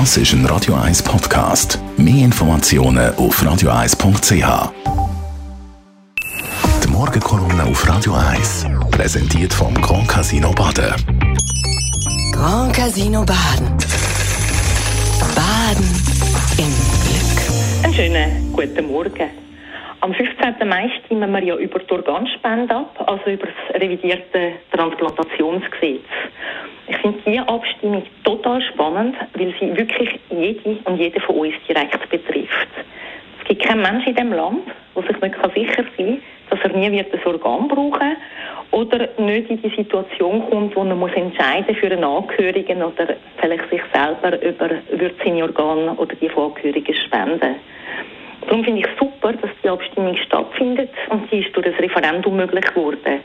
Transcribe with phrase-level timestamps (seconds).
[0.00, 1.78] Das ist ein Radio 1 Podcast.
[1.96, 4.72] Mehr Informationen auf radio1.ch.
[6.82, 10.96] Die Morgenkolumne auf Radio 1 präsentiert vom Grand Casino Baden.
[12.32, 13.68] Grand Casino Baden.
[15.36, 15.86] Baden
[16.58, 16.74] im
[17.04, 17.84] Glück.
[17.84, 19.30] Einen schönen guten Morgen.
[20.00, 20.68] Am 15.
[20.68, 26.02] Mai stimmen wir ja über die Organspende ab, also über das revidierte Transplantationsgesetz.
[26.86, 32.08] Ich finde diese Abstimmung total spannend, weil sie wirklich jede und jede von uns direkt
[32.10, 32.68] betrifft.
[33.40, 36.76] Es gibt keinen Menschen in diesem Land, der sich nicht sicher sein kann, dass er
[36.76, 38.16] nie wird ein Organ brauchen
[38.70, 43.70] oder nicht in die Situation kommt, wo er muss entscheiden für einen Angehörigen oder vielleicht
[43.70, 47.56] sich selber über wird seine Organe oder die von Angehörigen spenden.
[48.42, 52.64] Darum finde ich super, dass die Abstimmung stattfindet und sie ist durch das Referendum möglich
[52.66, 53.20] geworden.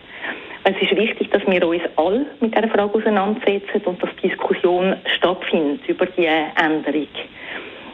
[0.65, 5.87] Es ist wichtig, dass wir uns alle mit dieser Frage auseinandersetzen und dass Diskussion stattfindet
[5.87, 7.07] über die Änderung.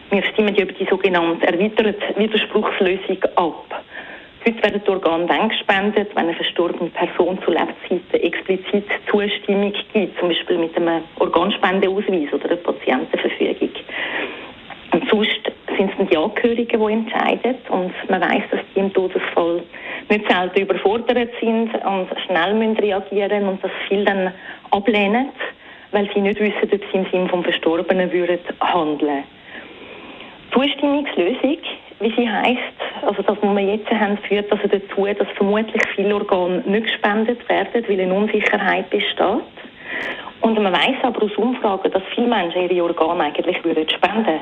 [0.09, 3.83] Wir stimmen über die sogenannte erweiterte Widerspruchslösung ab.
[4.45, 10.19] Heute werden die Organe dann gespendet, wenn eine verstorbene Person zu Lebzeiten explizit Zustimmung gibt,
[10.19, 13.71] zum Beispiel mit einem Organspendeausweis oder einer Patientenverfügung.
[14.91, 17.55] Und sonst sind es die Angehörigen, die entscheiden.
[17.69, 19.63] Und man weiß, dass die im Todesfall
[20.09, 24.31] nicht selten überfordert sind und schnell müssen reagieren und dass viele dann
[24.71, 25.29] ablehnen,
[25.91, 29.23] weil sie nicht wissen, ob sie im Sinne vom Verstorbenen würden handeln.
[30.53, 31.57] Zustimmungslösung,
[31.99, 32.59] wie sie heißt,
[33.01, 37.47] also das, was wir jetzt haben, führt also dazu, dass vermutlich viele Organe nicht gespendet
[37.49, 39.41] werden, weil eine Unsicherheit besteht.
[40.41, 44.41] Und man weiß aber aus Umfragen, dass viele Menschen ihre Organe eigentlich würden spenden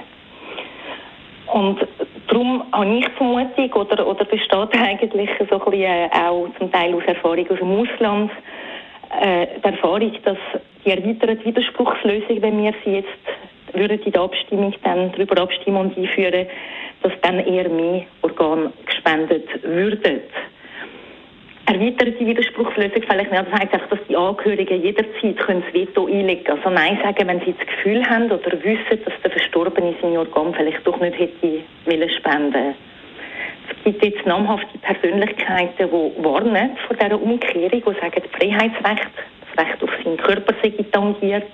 [1.53, 1.87] und
[2.27, 3.07] darum habe ich
[3.57, 7.59] die oder, oder besteht eigentlich so ein bisschen äh, auch zum Teil aus Erfahrung aus
[7.59, 8.31] dem Ausland,
[9.21, 10.37] äh, die Erfahrung, dass
[10.83, 15.97] die erweiterte Widerspruchslösung, wenn wir sie jetzt würden in der Abstimmung dann darüber abstimmen und
[15.97, 16.47] einführen,
[17.03, 20.21] dass dann eher mehr Organe gespendet würden
[21.65, 23.45] erweiterte Widerspruchslösung vielleicht nicht.
[23.45, 26.57] Das heisst einfach, dass die Angehörigen jederzeit das Veto einlegen können.
[26.59, 30.53] Also Nein sagen, wenn sie das Gefühl haben oder wissen, dass der Verstorbene seine Organ
[30.53, 32.75] vielleicht doch nicht hätte wollen spenden
[33.69, 39.11] es gibt jetzt namhafte Persönlichkeiten, die warnen vor dieser Umkehrung, die sagen, das Freiheitsrecht,
[39.55, 41.51] das Recht auf seinen Körper sei tangiert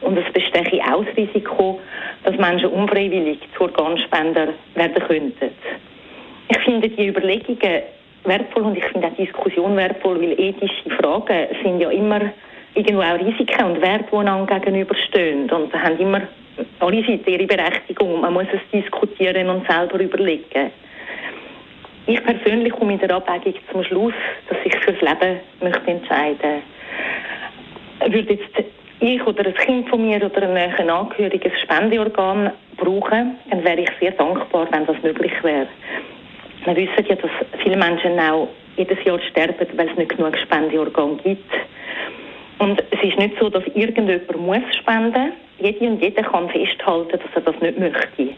[0.00, 1.80] und es bestehe auch das Risiko,
[2.22, 5.50] dass Menschen unfreiwillig zu Organspender werden könnten.
[6.48, 7.82] Ich finde die Überlegungen
[8.24, 12.20] wertvoll und ich finde auch Diskussion wertvoll, weil ethische Fragen sind ja immer
[12.74, 16.22] irgendwo auch Risiken und Werte, die einander gegenüberstehen und da haben immer
[16.80, 20.70] alle Seiten ihre Berechtigung man muss es diskutieren und selber überlegen.
[22.06, 24.14] Ich persönlich komme in der Abwägung zum Schluss,
[24.48, 26.62] dass ich fürs Leben möchte entscheiden
[28.06, 28.68] Würde jetzt
[29.00, 34.12] ich oder ein Kind von mir oder ein Angehöriges Spendeorgan brauchen, dann wäre ich sehr
[34.12, 35.66] dankbar, wenn das möglich wäre.
[36.64, 37.30] Wir wissen ja, dass
[37.62, 41.52] viele Menschen auch jedes Jahr sterben, weil es nicht genug Spendeorgane gibt.
[42.58, 45.32] Und es ist nicht so, dass irgendjemand muss spenden.
[45.58, 48.34] Jede und jeder kann festhalten, dass er das nicht möchte.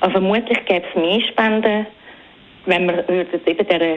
[0.00, 1.86] Aber vermutlich gäbe es mehr Spenden,
[2.66, 3.96] wenn wir würden eben dieser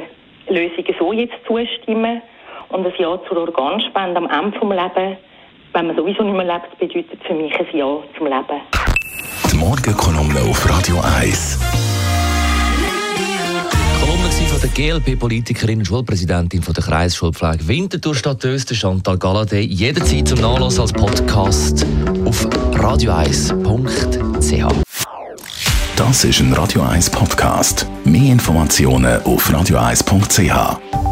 [0.49, 2.21] Lösung so jetzt zustimmen
[2.69, 5.17] und ein Ja zur Organspende am Ende des Lebens,
[5.73, 8.61] wenn man sowieso nicht mehr lebt, bedeutet für mich ein Ja zum Leben.
[9.51, 11.80] Die Morgenkolumne auf Radio 1 von
[14.61, 20.81] der GLP-Politikerin und Schulpräsidentin von der Kreisschulpflege Winterthur Stadt Öster, Chantal Galladay, jederzeit zum Nachlassen
[20.81, 21.85] als Podcast
[22.25, 24.65] auf radio1.ch.
[25.95, 27.87] Das ist ein Radio 1 Podcast.
[28.03, 31.10] Mehr Informationen auf radio1.ch.